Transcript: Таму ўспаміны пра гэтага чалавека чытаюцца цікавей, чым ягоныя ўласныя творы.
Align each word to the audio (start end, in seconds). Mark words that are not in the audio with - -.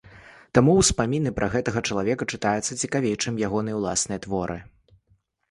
Таму 0.57 0.71
ўспаміны 0.77 1.33
пра 1.39 1.49
гэтага 1.55 1.83
чалавека 1.91 2.23
чытаюцца 2.33 2.79
цікавей, 2.85 3.15
чым 3.27 3.39
ягоныя 3.51 3.79
ўласныя 3.83 4.19
творы. 4.27 4.59